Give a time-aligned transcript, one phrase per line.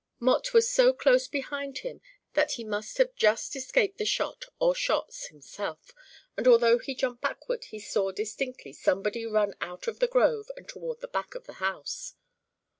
[0.19, 2.01] Mott was so close behind him
[2.33, 5.93] that he must have just escaped the shot or shots himself,
[6.35, 10.67] and although he jumped backward he saw distinctly somebody run out of the grove and
[10.67, 12.15] toward the back of the house.